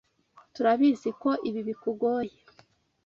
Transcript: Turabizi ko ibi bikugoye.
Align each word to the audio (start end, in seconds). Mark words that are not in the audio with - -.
Turabizi 0.53 1.09
ko 1.21 1.29
ibi 1.49 1.61
bikugoye. 1.67 2.35